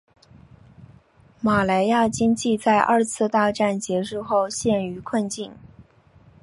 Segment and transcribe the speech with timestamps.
[1.41, 5.53] 马来亚经济在二次大战结束后陷于困境。